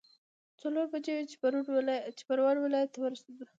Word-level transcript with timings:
څلور 0.61 0.85
بجې 0.93 1.13
وې 1.15 1.25
چې 2.17 2.21
پروان 2.27 2.57
ولايت 2.65 2.89
ته 2.93 2.99
ورسېدو. 3.01 3.45